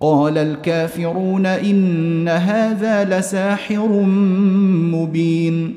[0.00, 3.88] قال الكافرون إن هذا لساحر
[4.92, 5.74] مبين.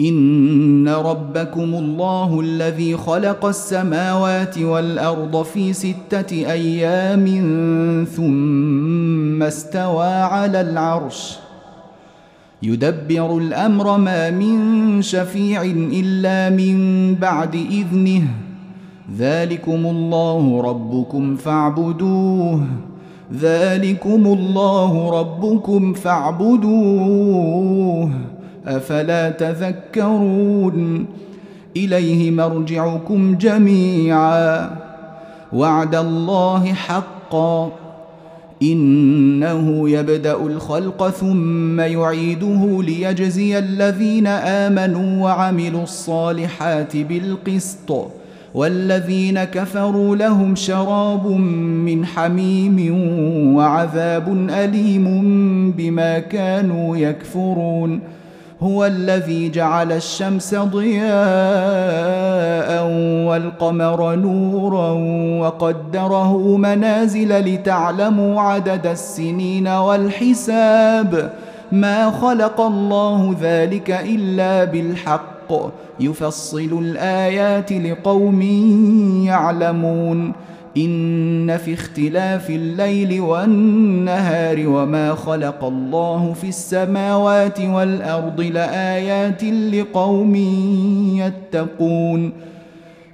[0.00, 7.26] إن ربكم الله الذي خلق السماوات والأرض في ستة أيام
[8.16, 11.38] ثم استوى على العرش.
[12.62, 15.62] يدبر الأمر ما من شفيع
[15.92, 18.22] إلا من بعد إذنه.
[19.18, 22.64] ذلكم الله ربكم فاعبدوه.
[23.40, 28.10] ذلكم الله ربكم فاعبدوه.
[28.66, 31.06] أفلا تذكرون؟
[31.76, 34.70] إليه مرجعكم جميعا.
[35.52, 37.72] وعد الله حقا.
[38.62, 48.06] إنه يبدأ الخلق ثم يعيده ليجزي الذين آمنوا وعملوا الصالحات بالقسط.
[48.54, 51.26] والذين كفروا لهم شراب
[51.86, 52.76] من حميم
[53.56, 55.06] وعذاب أليم
[55.70, 58.00] بما كانوا يكفرون.
[58.62, 61.12] هو الذي جعل الشمس ضياء
[63.26, 64.90] والقمر نورا
[65.40, 71.32] وقدره منازل لتعلموا عدد السنين والحساب.
[71.72, 75.31] ما خلق الله ذلك إلا بالحق.
[76.00, 78.42] يفصل الآيات لقوم
[79.26, 80.32] يعلمون
[80.76, 90.34] إن في اختلاف الليل والنهار وما خلق الله في السماوات والأرض لآيات لقوم
[91.16, 92.32] يتقون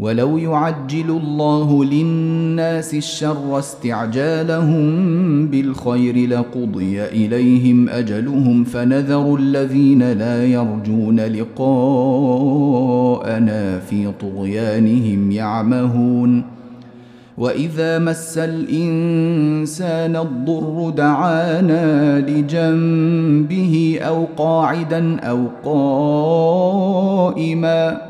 [0.00, 4.86] ولو يعجل الله للناس الشر استعجالهم
[5.46, 11.70] بالخير لقضي إليهم أجلهم فنذر الذين لا يرجون لقاءنا
[13.78, 16.44] في طغيانهم يعمهون
[17.38, 25.46] وإذا مس الإنسان الضر دعانا لجنبه أو قاعدا أو
[27.34, 28.09] قائما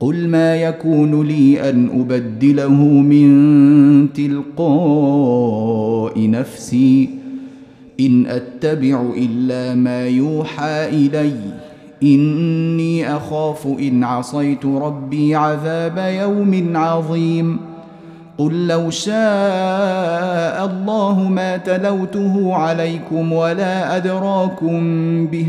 [0.00, 3.28] قل ما يكون لي أن أبدله من
[4.12, 4.70] تلقاء
[6.30, 7.08] نفسي
[8.00, 11.32] إن أتبع إلا ما يوحى إلي
[12.02, 17.58] إني أخاف إن عصيت ربي عذاب يوم عظيم.
[18.38, 25.48] قل لو شاء الله ما تلوته عليكم ولا أدراكم به.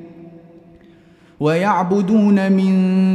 [1.41, 2.73] ويعبدون من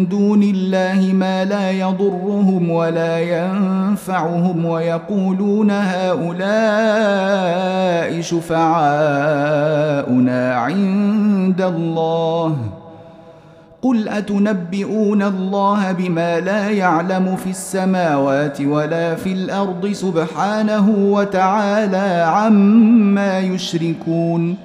[0.09, 6.27] دون الله ما لا يضرهم ولا ينفعهم ويقولون هؤلاء
[8.21, 8.95] شفعاؤنا
[10.55, 12.57] عند الله.
[13.83, 24.57] قل أتنبئون الله بما لا يعلم في السماوات ولا في الأرض سبحانه وتعالى عما يشركون؟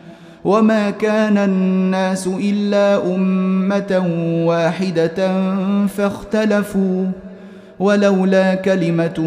[0.46, 4.04] وما كان الناس الا امه
[4.46, 5.32] واحدة
[5.88, 7.06] فاختلفوا
[7.80, 9.18] ولولا كلمه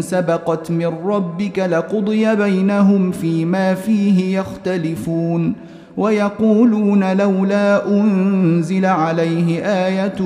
[0.00, 5.54] سبقت من ربك لقضي بينهم فيما فيه يختلفون
[5.96, 10.24] ويقولون لولا انزل عليه إيه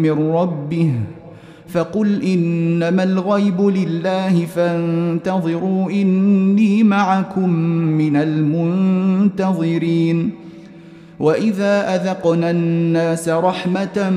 [0.00, 0.92] من ربه
[1.68, 7.50] فقل إنما الغيب لله فانتظروا إني معكم
[7.98, 8.16] من
[9.36, 10.30] المنتظرين.
[11.20, 14.10] وإذا أذقنا الناس رحمة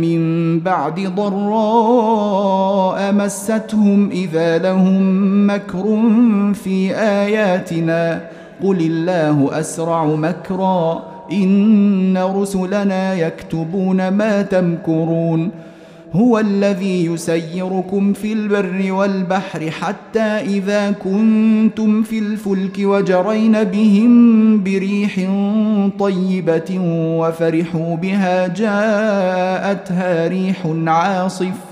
[0.00, 5.02] من بعد ضراء مستهم إذا لهم
[5.50, 6.00] مكر
[6.54, 8.20] في آياتنا.
[8.62, 11.02] قل الله أسرع مكرا
[11.32, 15.50] إن رسلنا يكتبون ما تمكرون.
[16.14, 25.14] هو الذي يسيركم في البر والبحر حتى إذا كنتم في الفلك وجرين بهم بريح
[25.98, 26.78] طيبة
[27.18, 31.71] وفرحوا بها جاءتها ريح عاصف.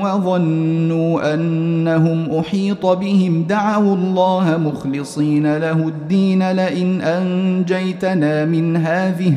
[0.04, 3.44] وظنوا أنهم أحيط بهم.
[3.44, 9.34] دعوا الله مخلصين له الدين لئن أنجيتنا من هذه.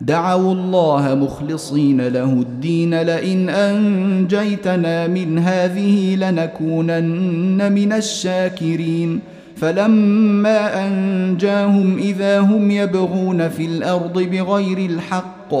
[0.00, 9.20] دعوا الله مخلصين له الدين لئن أنجيتنا من هذه لنكونن من الشاكرين.
[9.60, 15.54] فلما أنجاهم إذا هم يبغون في الأرض بغير الحق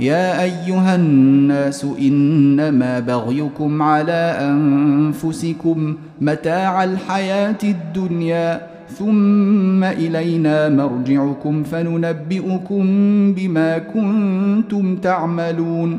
[0.00, 8.60] يا أيها الناس إنما بغيكم على أنفسكم متاع الحياة الدنيا
[8.98, 12.84] ثم إلينا مرجعكم فننبئكم
[13.34, 15.98] بما كنتم تعملون.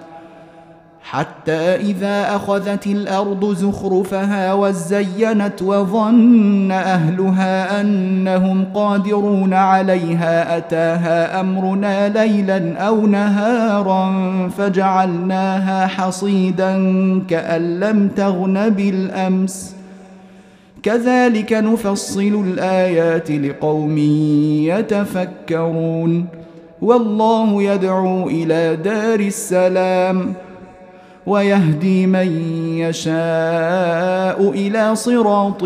[1.11, 13.07] حتى إذا أخذت الأرض زخرفها وزينت وظن أهلها أنهم قادرون عليها أتاها أمرنا ليلا أو
[13.07, 14.13] نهارا
[14.57, 16.73] فجعلناها حصيدا
[17.27, 19.75] كأن لم تغن بالأمس.
[20.83, 23.97] كذلك نفصل الآيات لقوم
[24.67, 26.25] يتفكرون.
[26.81, 30.33] والله يدعو إلى دار السلام.
[31.25, 32.27] ويهدي من
[32.77, 35.63] يشاء إلى صراط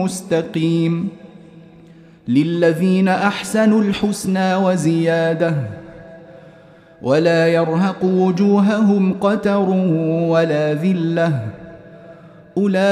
[0.00, 1.08] مستقيم.
[2.28, 5.54] للذين أحسنوا الحسنى وزيادة
[7.02, 9.68] ولا يرهق وجوههم قتر
[10.28, 11.40] ولا ذلة.
[12.56, 12.82] أولئك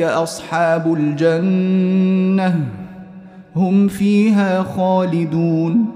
[0.00, 2.60] أصحاب الجنة
[3.56, 5.95] هم فيها خالدون.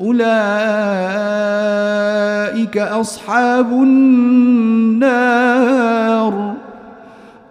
[0.00, 0.28] أولئك
[2.78, 5.12] أصحاب النار.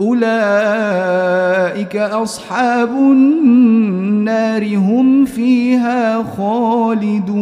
[0.02, 7.42] أولئك أصحاب النار هم فيها خالدون.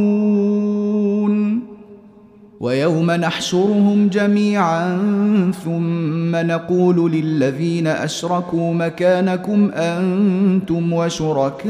[2.59, 4.97] ويوم نحشرهم جميعا
[5.65, 11.69] ثم نقول للذين أشركوا مكانكم أنتم وشركاؤكم.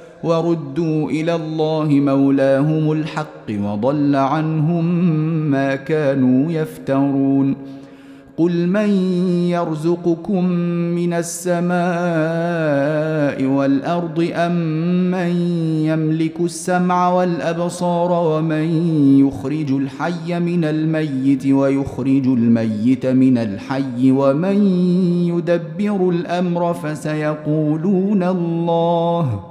[0.23, 4.85] وردوا إلى الله مولاهم الحق وضل عنهم
[5.51, 7.55] ما كانوا يفترون.
[8.37, 8.89] قل من
[9.49, 10.45] يرزقكم
[10.95, 11.71] من السماء
[13.45, 14.51] والأرض أم
[15.11, 15.29] من
[15.85, 18.67] يملك السمع والأبصار ومن
[19.27, 24.65] يخرج الحي من الميت ويخرج الميت من الحي ومن
[25.27, 29.50] يدبر الأمر فسيقولون الله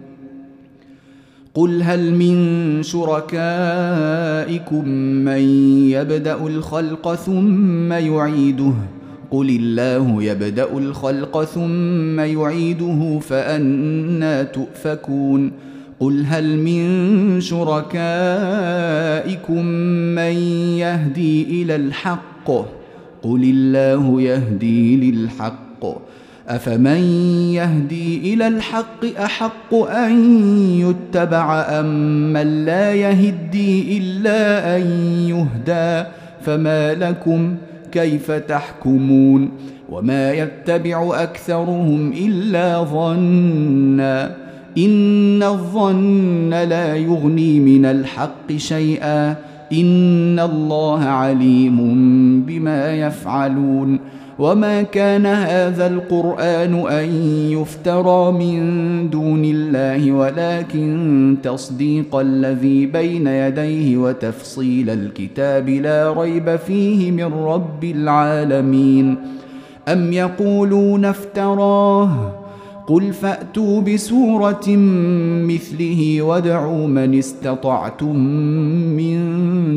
[1.53, 4.87] قل هل من شركائكم
[5.25, 5.41] من
[5.89, 8.73] يبدا الخلق ثم يعيده؟
[9.31, 15.51] قل الله يبدا الخلق ثم يعيده فانى تؤفكون.
[15.99, 18.05] قل هل من شركائكم
[20.15, 20.33] من
[20.79, 22.51] يهدي إلى الحق؟
[23.23, 25.85] قل الله يهدي للحق.
[26.47, 27.01] افمن
[27.53, 30.13] يهدي إلى الحق احق ان
[30.79, 34.81] يتبع ام من لا يهدي الا ان
[35.27, 36.09] يهدى
[36.41, 37.55] فما لكم
[37.91, 39.49] كيف تحكمون
[39.89, 44.35] وما يتبع اكثرهم الا ظنا
[44.77, 49.35] ان الظن لا يغني من الحق شيئا
[49.73, 51.77] ان الله عليم
[52.41, 53.99] بما يفعلون
[54.41, 57.09] وما كان هذا القران ان
[57.51, 67.33] يفترى من دون الله ولكن تصديق الذي بين يديه وتفصيل الكتاب لا ريب فيه من
[67.33, 69.15] رب العالمين
[69.87, 72.31] ام يقولون افتراه
[72.87, 74.67] قل فاتوا بسوره
[75.45, 78.15] مثله وادعوا من استطعتم
[78.97, 79.19] من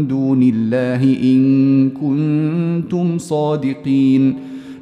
[0.07, 4.54] دون الله ان كنتم صادقين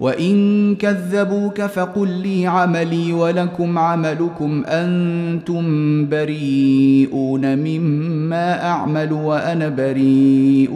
[0.00, 5.64] وان كذبوك فقل لي عملي ولكم عملكم أنتم
[6.08, 10.74] بريئون مما اعمل وأنا بريء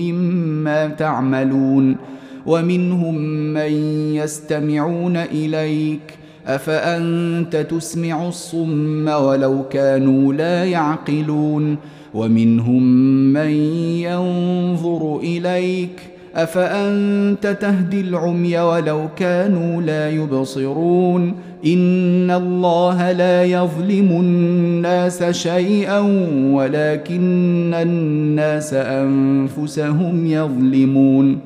[0.00, 1.96] مما تعملون
[2.46, 3.18] ومنهم
[3.54, 3.72] من
[4.14, 6.00] يستمعون اليك
[6.46, 11.76] افانت تسمع الصم ولو كانوا لا يعقلون
[12.14, 12.82] ومنهم
[13.32, 13.50] من
[14.00, 21.34] ينظر اليك أفأنت تهدي العمي ولو كانوا لا يبصرون؟
[21.66, 25.98] إن الله لا يظلم الناس شيئا
[26.52, 31.38] ولكن الناس أنفسهم يظلمون.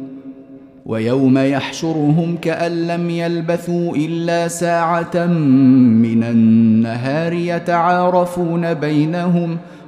[0.86, 9.56] ويوم يحشرهم كأن لم يلبثوا إلا ساعة من النهار يتعارفون بينهم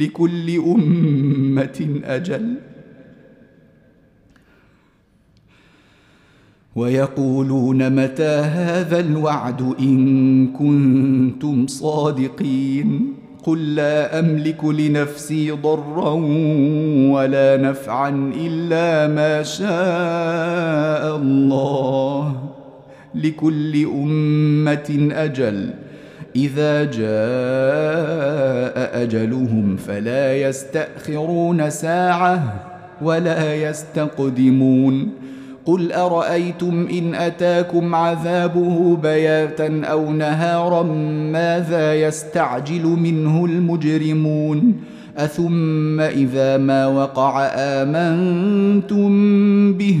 [0.00, 2.54] لكل أمة أجل.
[6.76, 16.12] ويقولون متى هذا الوعد إن كنتم صادقين؟ قل لا أملك لنفسي ضرا
[17.12, 22.50] ولا نفعا إلا ما شاء الله.
[23.14, 25.85] لكل أمة أجل.
[26.36, 27.16] إذا جاء
[29.02, 32.42] أجلهم فلا يستأخرون ساعة
[33.02, 35.10] ولا يستقدمون.
[35.66, 40.82] قل أرأيتم إن أتاكم عذابه بياتا أو نهارا
[41.32, 44.74] ماذا يستعجل منه المجرمون؟
[45.16, 49.08] أثم إذا ما وقع آمنتم
[49.72, 50.00] به؟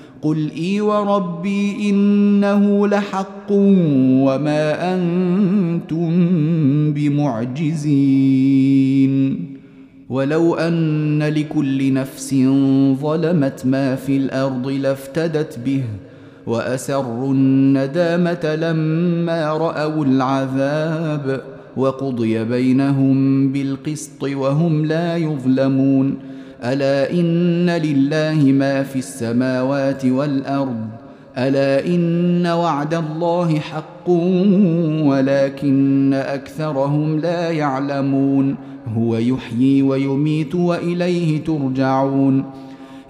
[0.21, 6.11] قل اي وربي انه لحق وما أنتم
[8.21, 9.51] بمعجزين
[10.09, 12.35] ولو ان لكل نفس
[13.01, 15.83] ظلمت ما في الأرض لافتدت به
[16.47, 21.41] واسروا الندامه لما راوا العذاب
[21.77, 26.30] وقضي بينهم بالقسط وهم لا يظلمون
[26.63, 30.87] ألا إن لله ما في السماوات والأرض؟
[31.37, 34.09] ألا إن وعد الله حق
[35.05, 38.55] ولكن أكثرهم لا يعلمون.
[38.97, 42.43] هو يحيي ويميت وإليه ترجعون.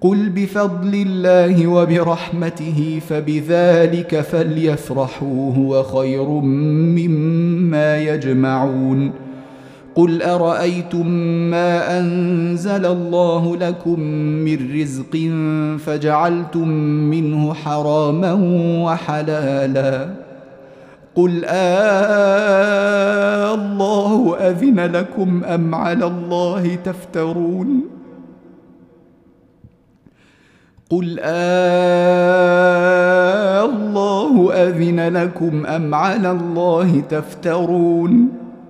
[0.00, 9.12] قل بفضل الله وبرحمته فبذلك فليفرحوا هو خير مما يجمعون.
[9.94, 11.08] قل أرأيتم
[11.50, 14.00] ما أنزل الله لكم
[14.46, 15.30] من رزق
[15.78, 16.68] فجعلتم
[17.10, 18.32] منه حراما
[18.84, 20.08] وحلالا؟
[21.14, 22.74] قل آه
[23.54, 27.97] الله أذن لكم أم على الله تفترون؟
[30.90, 32.48] قل آه
[33.64, 38.28] الله أذن لكم أم على الله تفترون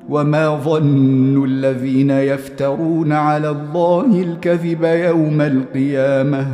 [0.08, 6.46] وما ظن الذين يفترون على الله الكذب يوم القيامة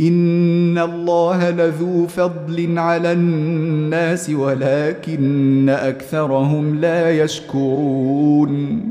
[0.00, 8.90] إن الله لذو فضل على الناس ولكن أكثرهم لا يشكرون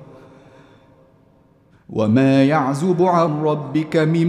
[1.91, 4.27] وما يعزب عن ربك من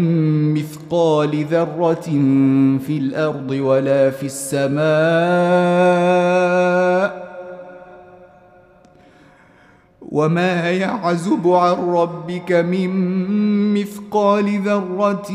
[0.55, 2.09] مثقال ذره
[2.79, 4.83] في الأرض ولا في السماء
[10.12, 12.90] وما يعزب عن ربك من
[13.75, 15.29] مثقال ذره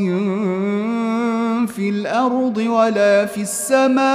[1.68, 4.08] في الأرض ولا في السماء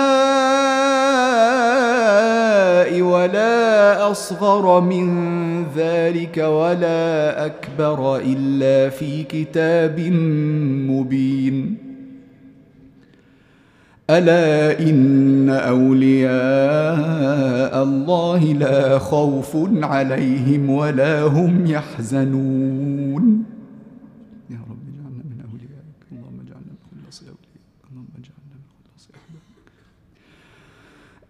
[3.02, 5.06] ولا أصغر من
[5.76, 10.00] ذلك ولا أكبر إلا في كتاب
[10.90, 11.76] مبين.
[14.10, 16.32] ألا إن أولياء
[17.82, 23.44] الله لا خوف عليهم ولا هم يحزنون
[24.50, 29.72] يا رب اجعلنا من اوليائك اللهم اجعلنا من خلص اوليائك اللهم اجعلنا من خلص احبابك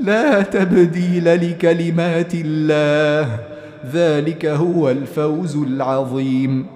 [0.00, 3.38] لا تبديل لكلمات الله.
[3.92, 6.66] ذلك هو الفوز العظيم.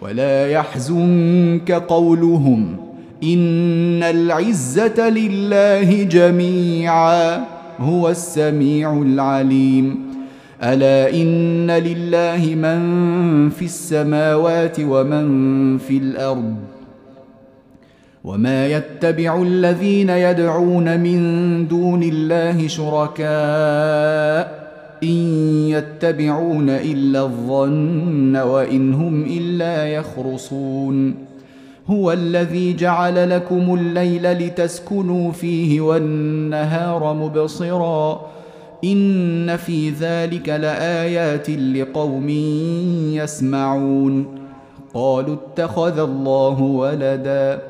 [0.00, 2.76] ولا يحزنك قولهم
[3.22, 7.44] إن العزة لله جميعا
[7.78, 10.10] هو السميع العليم.
[10.62, 16.54] ألا إن لله من في السماوات ومن في الأرض؟
[18.24, 24.60] وما يتبع الذين يدعون من دون الله شركاء
[25.02, 25.08] ان
[25.68, 31.14] يتبعون الا الظن وان هم الا يخرصون
[31.86, 38.26] هو الذي جعل لكم الليل لتسكنوا فيه والنهار مبصرا
[38.84, 42.28] ان في ذلك لايات لقوم
[43.14, 44.26] يسمعون
[44.94, 47.69] قالوا اتخذ الله ولدا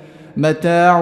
[0.41, 1.01] متاع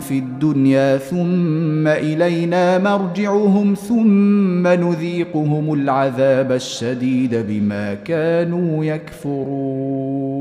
[0.00, 10.36] في الدنيا ثم إلينا مرجعهم ثم نذيقهم العذاب الشديد بما كانوا يكفرون.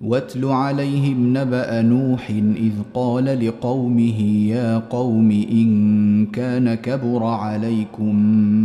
[0.00, 8.16] واتل عليهم نبأ نوح إذ قال لقومه يا قوم إن كان كبر عليكم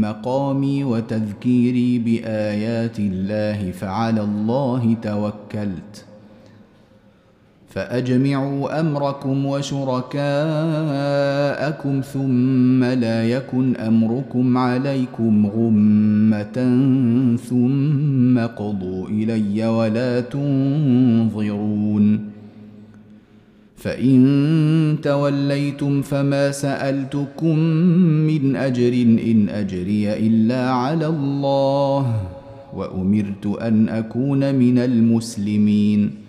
[0.02, 6.09] مقامي وتذكيري بآيات الله فعلى الله توكلت.
[7.70, 10.26] فأجمعوا أمركم وشركاءكم
[12.02, 16.58] ثم لا يكن أمركم عليكم غمة
[17.50, 22.06] ثم قضوا إلي ولا تنظرون.
[23.78, 27.60] فإن توليتم فما سألتكم
[28.30, 32.22] من أجر إن أجري إلا على الله
[32.76, 36.29] وأمرت أن أكون من المسلمين.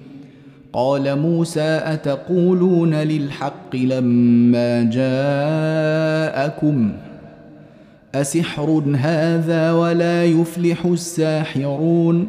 [0.73, 4.83] قال موسى أتقولون للحق لما
[6.43, 6.91] جاءكم
[8.15, 12.27] أسحر هذا ولا يفلح الساحرون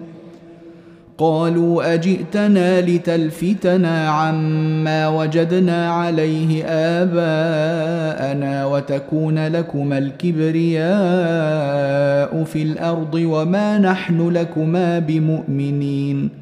[1.18, 6.64] قالوا أجئتنا لتلفتنا عما وجدنا عليه
[7.02, 10.82] آباءنا وتكون لكما الكبرياء
[12.44, 16.41] في الأرض وما نحن لكما بمؤمنين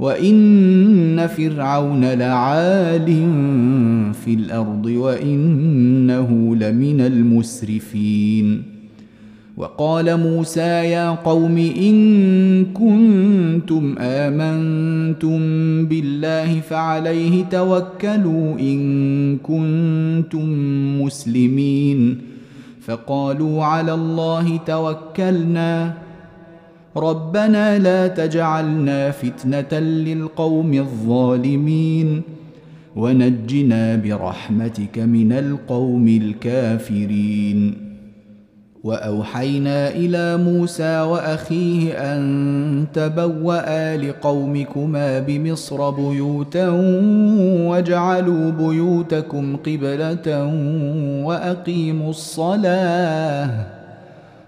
[0.00, 3.06] وان فرعون لعال
[4.24, 8.62] في الأرض وانه لمن المسرفين
[9.56, 15.38] وقال موسى يا قوم ان كنتم امنتم
[15.86, 20.48] بالله فعليه توكلوا ان كنتم
[21.02, 22.18] مسلمين
[22.80, 25.94] فقالوا على الله توكلنا
[26.96, 32.22] ربنا لا تجعلنا فتنة للقوم الظالمين
[32.96, 37.90] ونجنا برحمتك من القوم الكافرين.
[38.84, 46.68] وأوحينا إلى موسى وأخيه أن تبوأ لقومكما بمصر بيوتا
[47.68, 50.46] واجعلوا بيوتكم قبلة
[51.24, 53.79] وأقيموا الصلاة.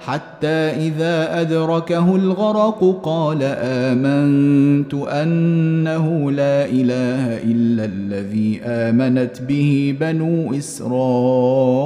[0.00, 11.84] حتى إذا أدركه الغرق قال آمنت أنه لا إله إلا الذي آمنت به بنو إسرائيل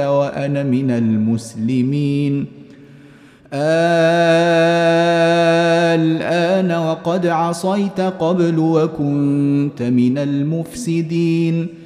[0.00, 2.46] وأنا من المسلمين.
[5.96, 11.85] الآن وقد عصيت قبل وكنت من المفسدين.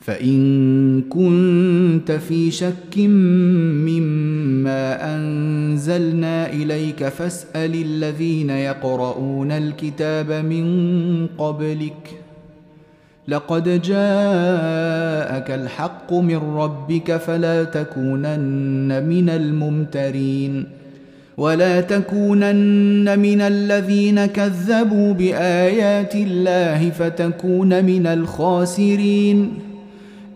[0.00, 2.98] فإن كنت في شك
[3.88, 12.10] مما أنزلنا إليك فاسأل الذين يقرؤون الكتاب من قبلك.
[13.28, 20.64] لقد جاءك الحق من ربك فلا تكونن من الممترين.
[21.36, 29.52] ولا تكونن من الذين كذبوا بآيات الله فتكون من الخاسرين.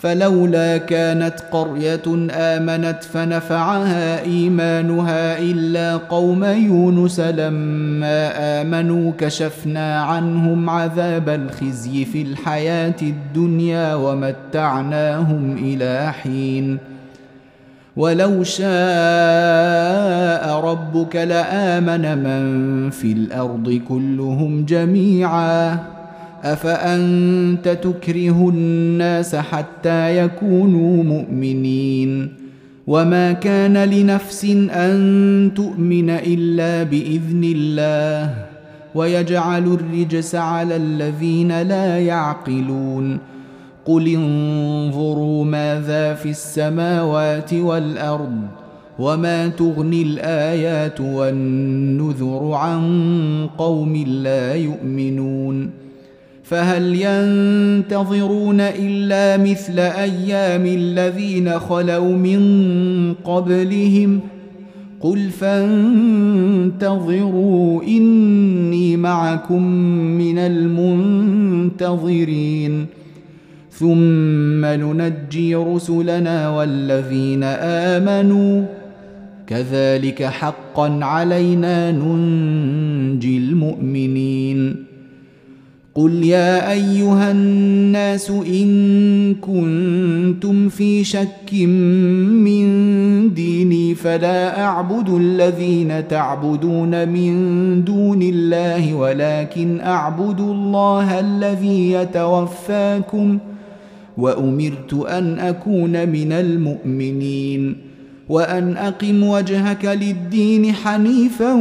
[0.00, 8.32] فلولا كانت قرية آمنت فنفعها إيمانها إلا قوم يونس لما
[8.62, 16.78] آمنوا كشفنا عنهم عذاب الخزي في الحياة الدنيا ومتعناهم إلى حين.
[17.96, 18.70] ولو شاء
[20.60, 25.78] ربك لآمن من في الأرض كلهم جميعا.
[26.42, 32.32] أفأنت تكره الناس حتى يكونوا مؤمنين؟
[32.86, 38.34] وما كان لنفس أن تؤمن إلا بإذن الله
[38.94, 43.18] ويجعل الرجس على الذين لا يعقلون.
[43.84, 48.40] قل انظروا ماذا في السماوات والأرض
[48.98, 52.80] وما تغني الآيات والنذر عن
[53.58, 55.70] قوم لا يؤمنون.
[56.50, 62.40] فهل ينتظرون إلا مثل أيام الذين خلوا من
[63.24, 64.20] قبلهم؟
[65.00, 65.82] قل فانتظروا
[67.82, 69.62] إني معكم
[70.18, 72.86] من المنتظرين.
[73.70, 78.64] ثم ننجي رسلنا والذين آمنوا.
[79.46, 84.89] كذلك حقا علينا ننجي المؤمنين.
[86.00, 97.34] قل يا ايها الناس ان كنتم في شك من ديني فلا اعبد الذين تعبدون من
[97.84, 103.38] دون الله ولكن اعبد الله الذي يتوفاكم
[104.18, 107.76] وامرت ان اكون من المؤمنين
[108.28, 111.52] وان اقم وجهك للدين حنيفا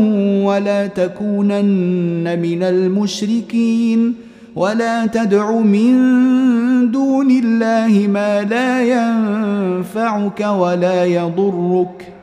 [0.43, 4.28] ولا تكونن من المشركين
[4.59, 5.93] ولا تدع من
[6.91, 12.13] دون الله ما لا ينفعك ولا يضرك.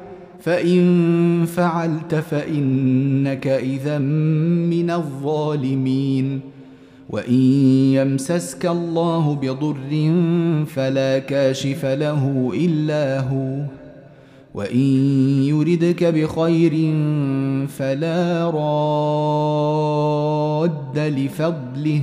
[0.40, 6.40] فإن فعلت فإنك إذا من الظالمين.
[7.10, 7.40] وإن
[7.94, 10.12] يمسسك الله بضر
[10.66, 13.62] فلا كاشف له إلا هو.
[14.54, 14.86] وإن
[15.42, 16.72] يردك بخير
[17.68, 18.50] فلا
[20.54, 22.02] راد لفضله.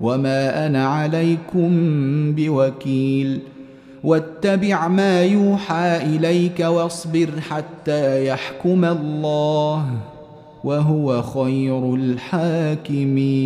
[0.00, 1.70] وما أنا عليكم
[2.32, 3.40] بوكيل
[4.04, 9.90] واتبع ما يوحى اليك واصبر حتى يحكم الله
[10.64, 13.38] وهو خير الحاكمين